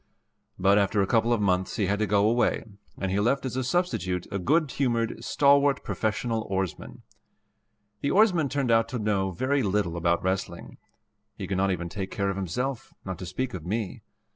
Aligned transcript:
But 0.57 0.79
after 0.79 1.03
a 1.03 1.05
couple 1.05 1.31
of 1.31 1.39
months 1.41 1.75
he 1.75 1.85
had 1.85 1.99
to 1.99 2.07
go 2.07 2.27
away, 2.27 2.63
and 2.97 3.11
he 3.11 3.19
left 3.19 3.45
as 3.45 3.55
a 3.55 3.63
substitute 3.63 4.25
a 4.31 4.39
good 4.39 4.71
humored, 4.71 5.23
stalwart 5.23 5.83
professional 5.83 6.41
oarsman. 6.49 7.03
The 8.01 8.09
oarsman 8.09 8.49
turned 8.49 8.71
out 8.71 8.89
to 8.89 8.97
know 8.97 9.29
very 9.29 9.61
little 9.61 9.95
about 9.95 10.23
wrestling. 10.23 10.79
He 11.37 11.45
could 11.45 11.57
not 11.57 11.69
even 11.69 11.87
take 11.87 12.09
care 12.09 12.31
of 12.31 12.35
himself, 12.35 12.95
not 13.05 13.19
to 13.19 13.27
speak 13.27 13.53
of 13.53 13.63
me. 13.67 14.01